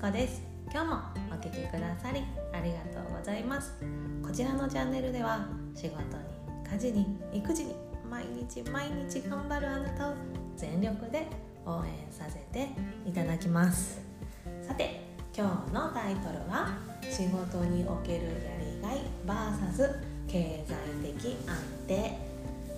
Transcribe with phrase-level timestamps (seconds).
[0.00, 0.40] 子です。
[0.72, 1.00] 今日も
[1.32, 3.74] お聴きくださりありがとうございます。
[4.22, 6.04] こちらのチャンネルでは仕事に
[6.70, 7.74] 家事に育児に
[8.08, 10.14] 毎日毎日頑張るあなたを
[10.56, 11.26] 全力で
[11.66, 12.68] 応援させて
[13.04, 14.00] いただきます。
[14.62, 15.00] さて
[15.36, 21.56] 今日のタイトルは仕事におけるやりがい VS 経済的安
[21.88, 22.16] 定。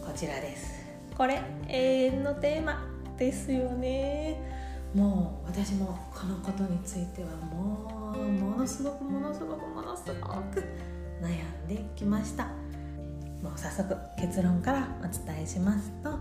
[0.02, 0.80] こちらです。
[1.14, 2.82] これ永遠のテーマ
[3.18, 4.59] ですよね。
[4.94, 10.64] もう私もこのことについてはもうものすごくものすごくものすごく
[11.22, 12.46] 悩んできました。
[13.42, 15.90] もう早速結論からお伝えします。
[16.02, 16.18] と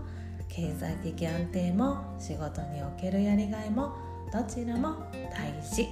[0.48, 3.92] 経済的安定も仕事におけるやりがいも
[4.32, 5.88] どちらも大事。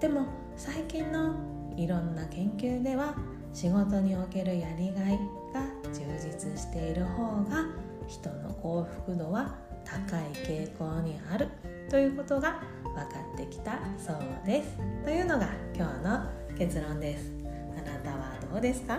[0.00, 0.26] でも
[0.56, 1.34] 最近の
[1.76, 3.14] いろんな研究では
[3.54, 5.18] 仕事におけるやりがい
[5.54, 7.64] が充実している方が
[8.06, 9.54] 人の幸福度は
[9.84, 11.48] 高い傾向にある。
[11.88, 14.76] ということが分かってきたそうです。
[15.04, 17.32] というのが今日の結論です。
[17.44, 18.98] あなたはどうですか？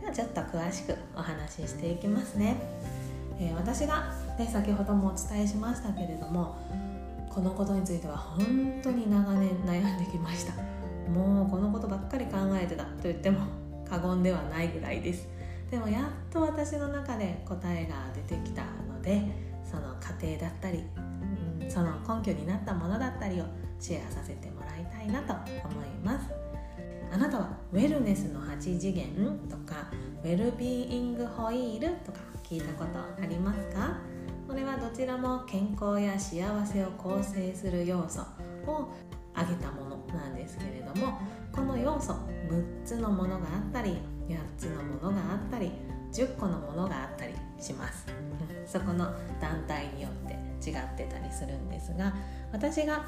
[0.00, 2.56] ではちょっと詳しくお話ししていきますね、
[3.38, 6.56] えー、私が、ね、先ほどもお伝えしましたけれども
[7.28, 10.54] このことについては本当に長年悩んできました。
[11.12, 13.40] もうこのことばっかり考えてたと言っても
[13.88, 15.28] 過言ではないぐらいです。
[15.70, 19.22] でもやっと私の中で答えが出てきたので
[19.70, 20.82] その過程だったり
[21.68, 23.44] その根拠になったものだったりを
[23.78, 26.30] シェアさせてもらいたいなと思います。
[27.10, 29.06] あなたはウェルネスの8次元
[29.48, 29.90] とか
[30.22, 33.96] ウェルビーイングホイールとか聞いたことありますか？
[34.46, 38.20] これはどちらも健康や幸せを構成する要素
[38.66, 38.88] を
[39.34, 41.18] 挙げたものなんですけれども
[41.52, 42.12] この要素
[42.50, 45.70] 6つのものがあったり8つのものがあったり
[46.12, 48.06] 10個のものがあったりします。
[48.66, 49.06] そこの
[49.40, 52.14] 団体によって違ってたりするんですが
[52.52, 53.04] 私が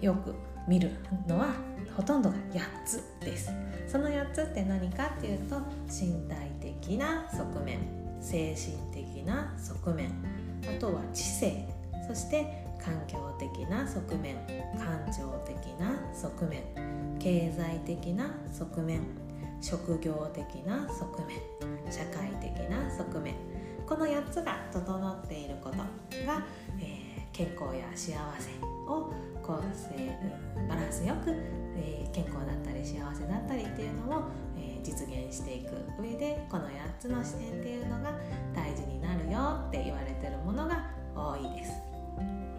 [0.00, 0.34] よく
[0.68, 0.90] 見る
[1.26, 1.54] のは
[1.96, 3.50] ほとんどが8つです。
[3.86, 7.80] その8つって何かっていうと身体的な側面
[8.20, 10.10] 精神的な側面
[10.64, 11.68] あとは知性
[12.06, 14.36] そして環境的な側面
[14.78, 16.62] 感情的な側面
[17.18, 19.02] 経済的な側面
[19.60, 21.38] 職業的な側面
[21.92, 23.34] 社会的な側面。
[23.86, 25.86] この4つが整っていることが、
[26.80, 26.91] え、
[27.42, 28.50] 健康や幸せ
[28.86, 30.16] を構成
[30.68, 31.30] バランスよく、
[31.76, 34.22] えー、健康だったり幸せだったりっていうのを、
[34.56, 36.70] えー、実現していく上でこの8
[37.00, 38.12] つの視点っていうのが
[38.54, 40.86] 大事になるよって言われてるものが
[41.16, 41.72] 多いです。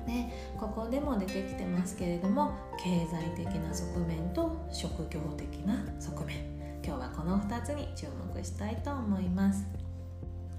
[0.06, 0.28] で
[0.60, 6.36] ここでも出てきてますけれども経済的な側面と職業的な側面
[6.84, 9.83] 今日はこの2つに注目したいと思います。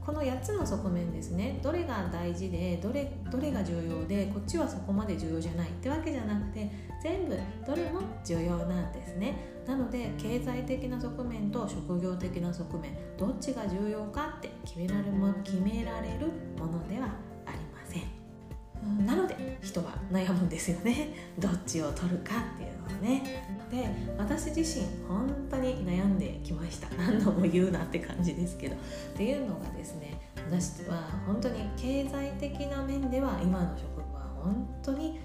[0.04, 1.58] この8つの側面ですね。
[1.62, 6.70] どれが大事でどれどれが重要でこっちはそこまで重要じゃないってわけじゃなくて
[7.02, 9.34] 全部どれも重要なんですね。
[9.66, 16.26] なので経済的な側面と職業的な側面どっちが重要かって決められも決められる
[16.58, 17.08] ものでは
[17.46, 19.06] ありません。
[19.06, 21.14] なので人は悩むんですよね。
[21.38, 23.42] どっちを取るかっていうのをね。
[23.74, 26.88] で私自身本当に悩んできました。
[26.96, 28.76] 何度も言うなって感じですけど。
[28.76, 28.78] っ
[29.16, 30.20] ていうのがですね
[30.50, 35.18] 私は本当に経済的な面では今の職場は本当に、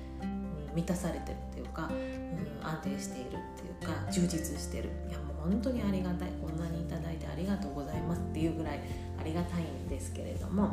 [0.75, 4.89] 満たされてるっていうか、うん、安定しているっていうか充実してる。
[5.09, 6.29] いやもう本当にありがたい。
[6.41, 6.85] こんなにいい
[7.17, 8.79] てありがとうございますっていうぐらい
[9.19, 10.69] ありがたいんですけれども。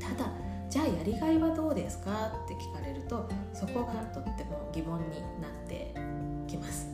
[0.00, 0.30] ただ
[0.68, 5.06] じゃあやりがいはどうですかって聞かれるとそこがとっても疑問に
[5.40, 5.94] なって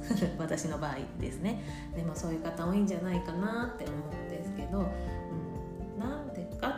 [0.39, 1.63] 私の場合ですね。
[1.95, 6.69] でもそういう方多いんじゃないかなって思うんですけど、うん、なんでか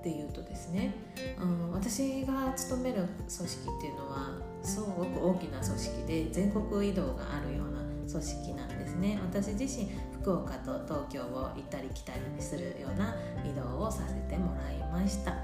[0.00, 0.94] っていうとですね、
[1.40, 4.30] うん、私が勤める組織っていうのは
[4.62, 7.80] すごく大きな組織で全国移動があるような
[8.10, 9.18] 組織なんですね。
[9.22, 9.88] 私自身
[10.24, 13.14] 福岡と東京を行ったり来たりするような
[13.44, 15.34] 移動をさせてもらいました。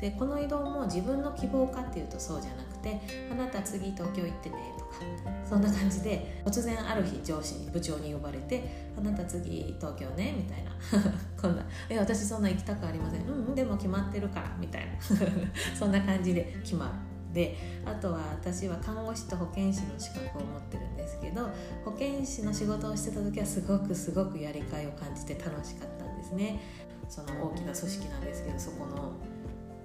[0.00, 2.98] でこの移動も自分の希望かっていうとそうじゃなくて
[3.30, 4.90] あなた次東京行ってねとか
[5.44, 8.64] そんな感じで突然ある日上司に部長に呼ばれて
[8.96, 10.34] あなた次東京ね？
[10.34, 10.70] みたいな。
[11.40, 13.20] こんなえ私そんな行きたくありません。
[13.26, 14.92] うんでも決まってるからみたいな。
[15.78, 17.09] そんな感じで決まる。
[17.32, 21.48] であとは私は看護師と保健師の資格を持ってるんですけど
[21.84, 26.60] 保健師の仕事をしてた時はすごくすごくやりがいを感じて楽しかったんですね。
[27.08, 29.12] その大きな組織なんですけどそこの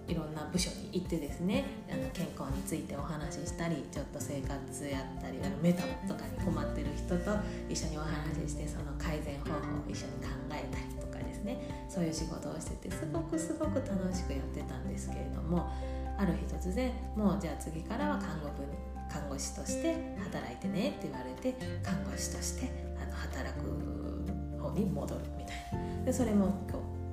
[0.08, 4.54] いろんな部署に行ってですねあの健康についてお話ししたりちょっと生活
[4.86, 7.32] やったりあのメタボとかに困ってる人と
[7.68, 11.58] 一緒にお話ししてその改善方法を一緒に考えたりとかですね。
[11.90, 15.72] そういう仕事をしててすごくすごく楽しくやってたんですけれども
[16.18, 18.64] ある日突然もうじゃあ次からは看護部
[19.12, 22.70] 看護師として働いてねって言われて看護師として
[23.02, 25.56] あの働く方に戻るみたい
[26.00, 26.06] な。
[26.06, 26.54] でそれも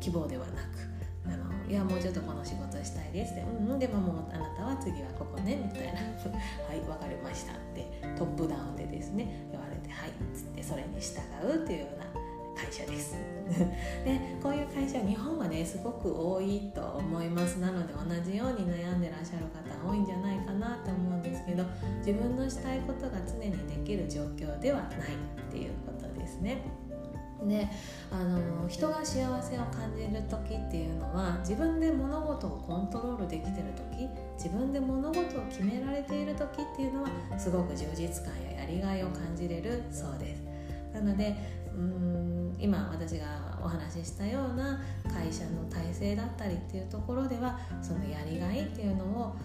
[0.00, 0.58] 希望ではなく
[1.26, 6.00] あのいやもうちょっとこの仕事したいですってうんうんでももうあなたは次はここねみたいな。
[6.00, 7.52] はい分かりました。
[7.52, 7.86] って
[8.18, 11.20] トップダウンでですね言われてはいっつってそれに従
[11.62, 12.21] うというような。
[12.54, 13.16] 会社です。
[14.04, 17.58] でこういう会社日本はねすごく多いと思います。
[17.58, 21.64] なので同じように悩んでらっしゃる方多いんじゃないかなと思うんですけど
[21.98, 26.62] 自分のしたいことが常にできる状況ではないっていうことですね。
[27.46, 27.68] で
[28.12, 40.42] あの人が幸せを感じる時っていうのは自分で物事をコントロールできてる時自分で物事を決められている時っていうのはすごく充実感ややりがいを感じれるそうです。
[40.94, 41.34] なので
[41.74, 42.31] うん
[42.62, 43.26] 今私が
[43.60, 44.80] お話ししたような
[45.12, 49.36] 会社の体制だったりっていうところではそのやりがいっていうのを、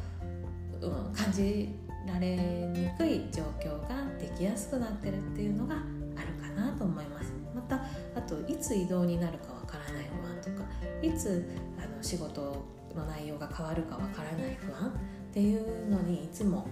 [0.79, 1.73] うん、感じ
[2.05, 5.75] られにくい状況ができやすくなってるっていうのが
[6.15, 7.33] あるかなと思います。
[7.55, 7.81] また
[8.15, 10.69] あといつ移動になるかわからない不安とか
[11.01, 11.49] いつ
[11.79, 12.65] あの仕事
[12.95, 16.67] の内容が変わるかわからない不安っていうのにいつも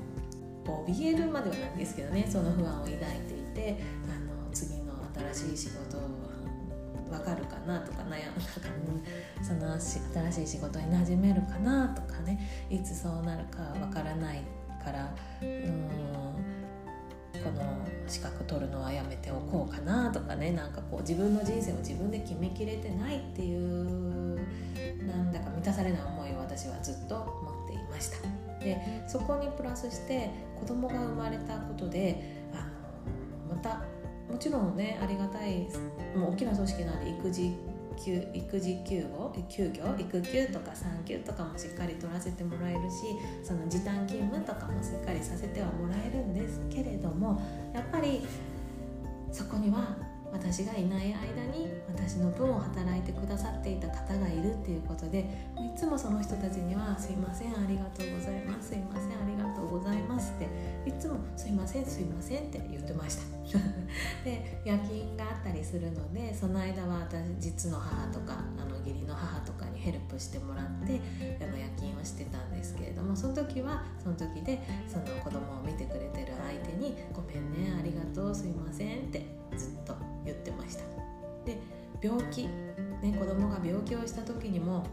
[0.88, 2.28] 怯えるまではないんですけどね。
[2.30, 3.10] その不安を抱いてい
[3.56, 4.94] てあの次の
[5.34, 5.98] 新しい仕事
[7.16, 8.28] わかるかなとか悩んだか、
[9.42, 12.40] その新しい仕事に馴染めるかなとかね。
[12.70, 14.42] いつそうなるかわからない
[14.84, 15.90] からうん
[17.34, 17.62] この
[18.08, 20.52] 資格取るのはやめておこうかなとかね。
[20.52, 24.36] なんかこう自分の人生を自分で決めきれてないっていう
[25.08, 28.18] なんだか満たされない思いを私はずっと持っていました。
[28.64, 32.68] でそこにプラスして子供が生まれたことであ
[33.50, 33.84] のまた
[34.36, 35.66] もちろんねありがたい
[36.14, 37.56] もう大きな組織なんで育児
[37.96, 43.16] 休育児休業休業育休とか産休とかもしっかり取らせてもらえるし
[43.48, 47.42] その時短勤務とかもしっかりさせてはもらえるんですけれども
[47.74, 48.28] やっぱり
[49.32, 49.96] そこには
[50.34, 55.20] 私がいない間に私の分を働いてくださっていた方がいるっていうことで
[55.56, 60.40] いつもその人たちには「すいませんありがとうございますすいませんありがとうございます」っ
[60.84, 63.35] ていつも「すいませんすいません」って言ってました。
[64.24, 71.02] で夜勤があったりするのでその間は私実の母とかあの義理の母とかにヘルプしてもらって
[71.42, 79.26] あの夜勤をしてたんですけれどもその時はその時でその子供を見てくれてる相手に「ごめんねありがとうすいません」って
[79.56, 80.84] ずっと言ってました。
[81.46, 81.58] で
[82.02, 84.86] 病気、ね、子供が病気をした時にも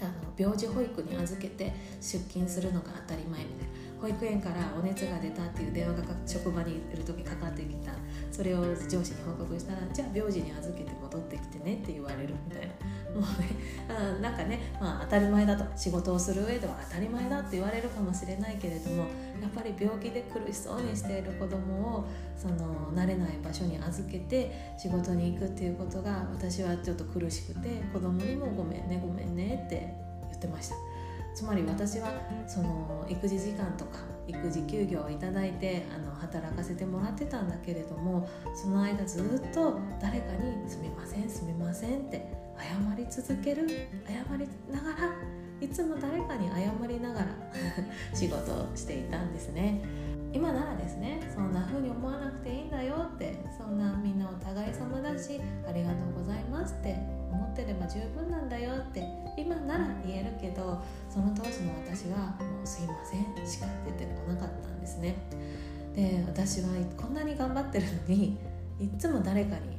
[0.00, 3.85] あの病児保育に預けて出勤するのが当たり前みたいな。
[4.06, 7.90] 保育園からお熱が出たっていう電話が職場にいる時かかってきた
[8.30, 13.48] それを上司に報告したらじゃあ病児に預けて戻ってきてねって言われるみたいなもうね
[13.88, 18.98] あなんかね、まあ、当たり前だと仕事をする上では当たり前だって言われるかもしれないけれども
[19.42, 22.06] やっぱり病気で苦しそうにしている子供を
[22.36, 29.92] その慣れない場所に預けて仕事に行くっていうことが私はちょっと苦しくて子供にも「ごめんねごめんね」って
[30.28, 30.95] 言ってました。
[31.36, 32.08] つまり私は
[32.48, 43.68] その育児時間とか育児休業をいただいてあの働かせてもらってたんだけれどもその間ずっと誰かに「すみませんすみません」って謝り続ける
[44.08, 45.12] 謝りながら
[45.60, 47.26] いつも誰かに謝りながら
[48.16, 49.82] 仕事をしていたんですね。
[50.32, 56.96] 今ならですねそんな風に思わなくていいんだよってそんなみんなお互い様だしありがとうございますって
[57.56, 59.02] ってれば十分なんだよって
[59.38, 65.16] 今なら言えるけどその当時の私はもうすいませんしか出てこなかったんですね。
[65.94, 68.38] で私はこんなに頑張ってるのに
[68.78, 69.78] いつも誰かに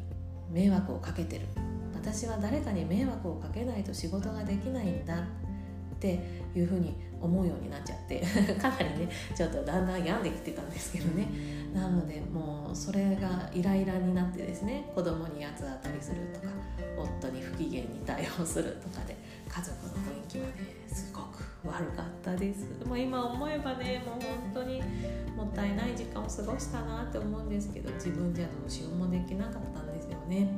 [0.51, 1.45] 迷惑をかけてる。
[1.93, 5.27] 私は誰かに迷惑をかけないと仕事ができないんだ。
[5.97, 6.19] って
[6.55, 8.21] いうふうに思うようになっちゃって
[8.61, 11.27] かなりねちょっとだんだん病んできてたんですけどね。
[11.73, 16.47] なのでもうそれがイライラになってですね子供に八つ当たりするとか
[16.97, 19.15] 夫に不機嫌に対応するとかで
[19.47, 20.51] 家族の雰囲気はね
[20.87, 22.67] すごく悪かったです。
[22.85, 24.81] もう今思えばねもう本当に
[25.35, 30.57] もったいない時間を過ごしたなって思うんですけど自分じゃどうしようもできなかったんですよね。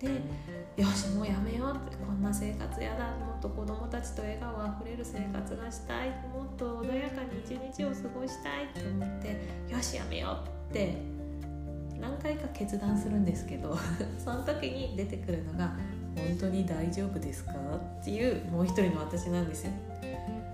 [0.00, 9.36] でよしもうやめようってこんな生活やだもっと子供たちと笑顔あふれる生活がしたいもっと穏やかに一日を過ごしたいと思って
[9.72, 10.38] よしやめよ
[10.70, 10.96] うって
[12.00, 13.76] 何回か決断するんですけど
[14.18, 15.74] その時に出てくるのが
[16.16, 17.52] 「本当に大丈夫ですか?」
[18.00, 19.72] っていうもう一人の私なんですよ。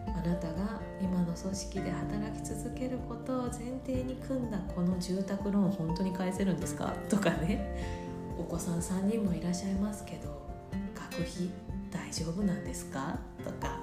[0.09, 3.53] あなたが今の組織で働き続けることを前
[3.87, 8.06] 提に組んだこの住宅ローン本当に返せるんですかとかね
[8.39, 10.47] お子さん3人もいらっしゃいますけど
[10.95, 11.51] 学費
[11.91, 13.19] 大丈夫なんですか？
[13.45, 13.79] とか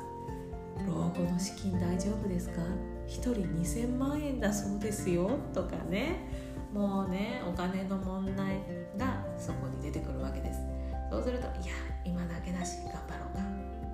[0.86, 2.62] 老後の資金大丈夫ですか
[3.08, 5.30] ？1人2000万円だそうですよ？
[5.54, 6.28] とかね。
[6.74, 8.60] もうねお金の問題
[8.98, 10.60] がそこに出てくるわけです。
[11.12, 13.44] そうするといや今だけだし頑張ろうか。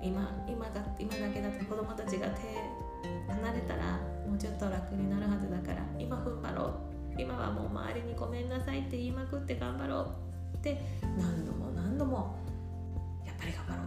[0.02, 2.40] 今今が今だけだと子供たちが手
[3.32, 7.20] 離れたらもうちょっと楽になるはずだから今踏ん張ろう。
[7.20, 10.29] 今はもう周りにごめんなさいって言いまくって頑張ろう。
[10.60, 10.80] って
[11.18, 12.36] 何度も何度も
[13.24, 13.86] やっぱり頑張ろう。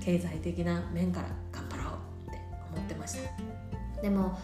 [0.04, 1.90] 経済的な面から頑張ろ
[2.26, 2.40] うって
[2.74, 3.16] 思ってまし
[3.94, 4.02] た。
[4.02, 4.38] でも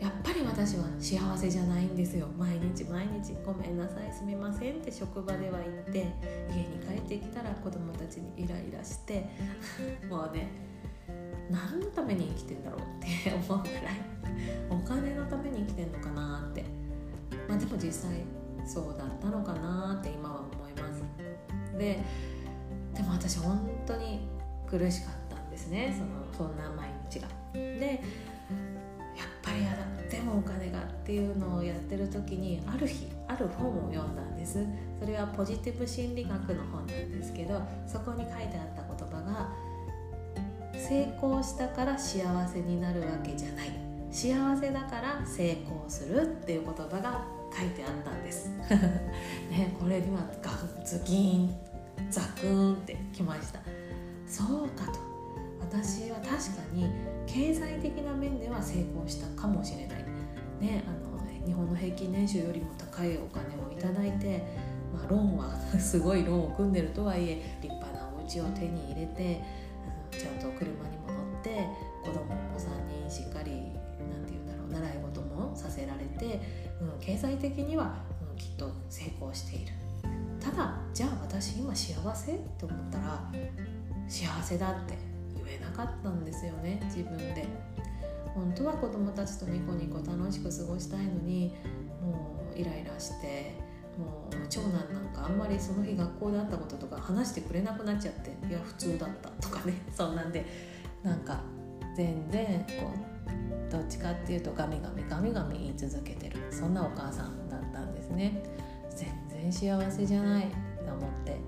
[0.00, 2.26] やっぱり私は幸せじゃないんですよ。
[2.36, 6.12] 毎日毎日「ごめんなさいすみません」って職場では言って
[6.50, 9.28] 家に帰ってきたら子供たちにイライラして
[10.10, 10.48] もうね
[11.50, 13.84] 何のために生きてんだろうって思うくらい
[14.70, 16.64] お金のために生きてんのかなって。
[17.48, 18.22] まあでも実際
[18.66, 20.37] そうだったのかなって今は
[21.78, 22.02] で
[22.94, 24.28] でも私本当に
[24.66, 26.04] 苦しかったんですねそ
[26.44, 27.28] のそんな毎日が。
[27.52, 28.02] で
[29.16, 29.78] やっぱり嫌だ
[30.10, 34.64] でもお金がっていうのをやってる時にある日ある本を読んだんです。
[34.98, 39.52] それはポジティブ心理学の本なんですけどそこに書いてあった言葉が
[40.74, 43.70] 成功したから幸せになるわけじゃない。
[44.10, 47.24] 幸せだから成功するっていう言葉が
[47.56, 48.48] 書いてあったんです。
[49.50, 50.50] ねこれにはガ
[50.84, 51.67] ズキーン
[52.10, 53.60] ザクーンってきました。
[54.26, 55.08] そうかと。
[55.60, 56.36] 私は確か
[56.72, 56.90] に
[57.26, 60.04] 経済的な面では成功したかもしれない、
[60.60, 61.08] ね、あの
[61.46, 64.42] 日本の平均年収よりも高いお金をいただいて、
[64.94, 69.42] まあ、ローンはすごいローンを組んでるとはいえ立派なお家を手に入れて
[70.10, 71.66] ちゃんと車にも乗って
[72.02, 73.52] 子供も3人しっかり
[74.10, 76.40] 何て言うんだろう習い事もさせられて、
[76.80, 77.98] うん、経済的には、
[78.30, 79.72] うん、きっと成功している。
[80.98, 82.32] じゃあ私今幸せ？
[82.34, 83.22] って思ったら
[84.08, 84.98] 幸せだって
[85.36, 87.46] 言えなかったんですよね自分で。
[88.34, 91.54] 本当は子供たちとニコニコ楽しく過ごしたいのに
[92.02, 93.54] もうイライラして
[93.96, 100.44] もう長男なんかあんまりその日学校であったこととか話してくれなくなっちゃっていや普通だったとかね そんなんで。
[101.04, 101.38] なんか
[101.96, 102.90] 全然こ
[103.68, 108.42] うどっちかっていうとガミガミガミガミ言い続けてるそんなお母さんだったんですね。
[108.96, 110.67] 全然幸せじゃない。
[110.98, 111.38] 思って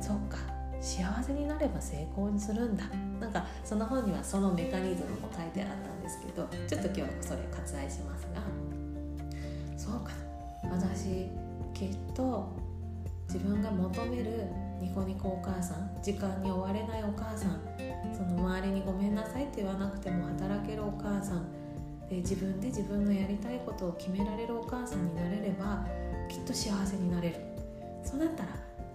[0.00, 0.38] そっか
[0.80, 2.84] 幸せになれば成功にするんだ。
[3.20, 8.40] なんかその本にはそのメカニズムも書いてあったんですけどちょっと今日はそれ割愛しますが。
[9.76, 10.12] そうか。
[10.64, 11.28] 私
[11.74, 12.48] きっと
[13.26, 14.44] 自分が求める
[14.80, 17.60] ニコニコお母さん時間に追われないお母さん
[18.16, 21.46] その周りにごめんなさいって言わなくても働けるお母さん
[22.08, 25.86] で自分で自分のやりたいことを決められるお母さんになれれば
[26.28, 27.36] きっと幸せになれる。
[28.04, 28.48] そうなったら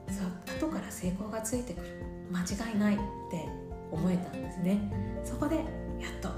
[0.09, 2.15] そう後から成功がついてくる。
[2.31, 2.97] 間違いないっ
[3.29, 3.47] て
[3.91, 4.79] 思えたんですね。
[5.23, 6.29] そこでやっと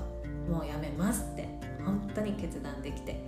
[0.52, 1.48] もうやめますって
[1.84, 3.20] 本当に決断できて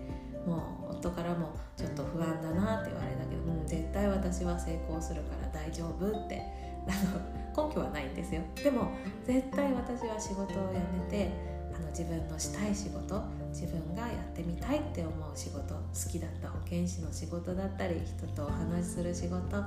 [0.45, 6.43] もう夫からもちょっと不安だなって言われたけども、う、絶対私は成功するから大丈夫って
[6.87, 6.91] あ
[7.55, 8.41] の根拠はないんですよ。
[8.55, 8.91] でも
[9.25, 11.31] 絶対私は仕事を辞めて
[11.73, 15.81] あの自分のしたい仕事自分がやってみたいって思う仕事好
[16.11, 19.63] きだった保健師の仕事だったり人とお話しする仕事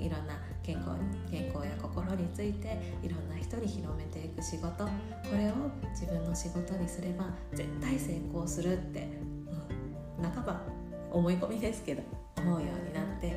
[0.00, 4.90] いろんな健康に健康や心についていろんな人に広めていく仕事こ
[5.36, 5.54] れを
[5.90, 9.08] 自分の仕事にすれば絶対成功するって、
[10.18, 10.60] うん、半ば
[11.10, 12.02] 思い込みですけど
[12.38, 13.32] 思うようになってや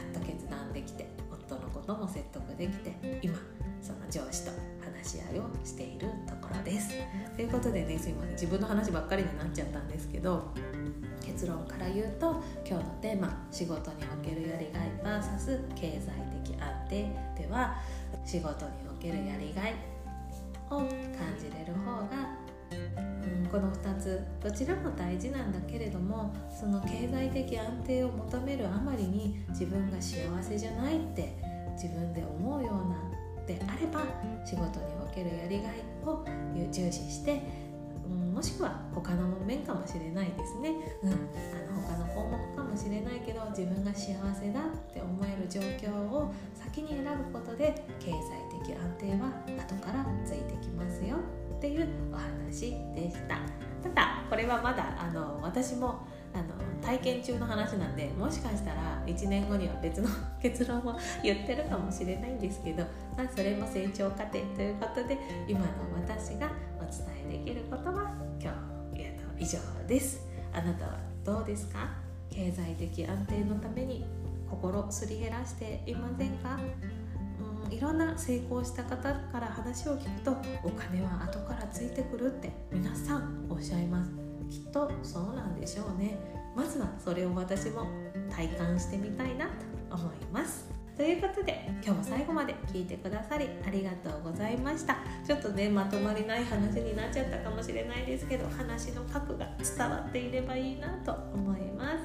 [0.00, 3.36] っと決断できて夫のことも説得できて今
[3.82, 6.90] その上司と話し合いをしているところです。
[7.36, 10.52] ということでねすいません自分の話ばっかりになっちゃったんですけど
[11.36, 16.10] 結論から言うと今日のテーマ「仕事におけるやりがい VS 経済
[16.42, 17.76] 的安定」では
[18.24, 19.74] 仕事におけるやりがい
[20.70, 20.88] を感
[21.38, 22.06] じれる方が、
[22.72, 31.36] うん、この2つどちらも大事なんだけれどもその経済的安定を求めるあまりに自分が幸せじゃないって
[31.74, 32.96] 自分で思うような
[33.46, 34.00] であれば
[34.42, 36.24] 仕事におけるやりがいを
[36.72, 37.65] 重視して
[38.06, 48.18] もしくは他の面かもしれないですね、うん、あの他の項目かもしれないけど自分が幸せだって思える状況を先に選ぶことで経済
[48.62, 51.16] 的安定は後からついてきますよ
[51.56, 53.40] っていうお話でした。
[53.82, 60.08] ただこれはまだあの私もあの体験中の話なんでもしかしたら1年後には別の
[60.42, 62.84] 結論を言ってるかもしれないんですけど、
[63.16, 66.92] まあ、それも成長過程ということで今の私がお伝
[67.25, 68.10] えできることは
[68.42, 68.50] 今
[68.92, 70.26] 日、えー、と以上です。
[70.52, 71.90] あなたはどうですか？
[72.28, 74.04] 経済的安定のために
[74.50, 76.58] 心すり減らしていませんか？
[77.68, 80.32] うんいろんな成功した方から話を聞くと
[80.64, 84.10] お金は後からついてくるって皆さんおっしゃいます。
[84.50, 86.18] きっとそうなんでしょうね。
[86.56, 87.86] まずはそれを私も
[88.28, 89.46] 体感してみたいな
[89.88, 90.68] と思います。
[90.96, 94.96] ということで今日も最後まで聞いてくださりありがとうございました。
[95.26, 101.98] ちょっとねまとまりない話になっちゃったかもしれないですけど話の核が伝わっていればいいなと思います。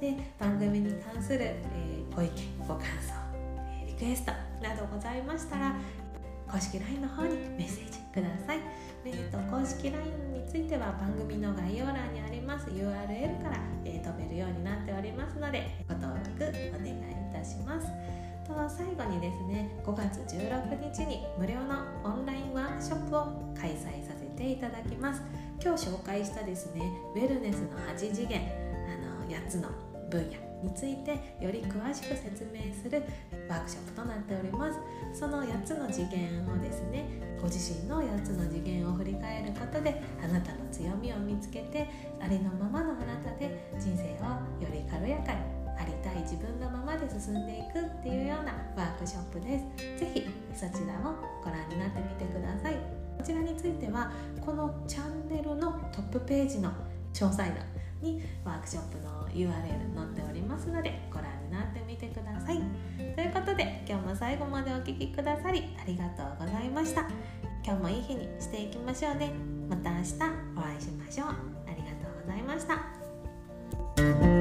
[0.00, 3.14] で番組に関する、えー、ご意見ご感想、
[3.86, 5.76] リクエストなどございましたら
[6.50, 8.58] 公式 LINE の方にメッセージください、
[9.04, 16.83] えーと、公式 LINE については番組の概要欄にあります URL から、えー、飛べるようになっておりますのでご登録お願いします。
[18.64, 25.22] と最後にですね5月16日に無料のオンラインワークショップを開催させていただきます。
[25.62, 26.82] 今日紹介したですね
[27.14, 29.68] ウェルネスの8次元あの8つの
[30.10, 33.02] 分野についてより詳しく説明する
[33.48, 34.78] ワークショップとなっております。
[35.12, 37.04] その8つの次元をですね
[37.40, 41.88] ご自身の8つの次元を振り返ることであなたの強みを見つけて
[42.20, 49.64] ありのままのあなたで人生をより軽やかにありたい自分のままで進んでいくっていうようなワークショップです。
[49.98, 52.74] 是非そちらをご覧になってみてください。
[53.16, 54.12] こちらについては
[54.44, 56.70] このチャンネルのトップページの
[57.12, 57.54] 詳細欄
[58.02, 59.48] にワークショップの URL
[59.94, 62.60] 載っておりますのでご覧になってみてください。
[63.14, 67.02] ということで今日も最後までお聴きくださりありがとうございました。
[67.64, 69.32] 今日もいい日にしていきましょうね。
[69.70, 70.12] また明日
[70.56, 71.28] お会いしましょう。
[71.28, 71.34] あ
[71.70, 74.33] りがとうございました。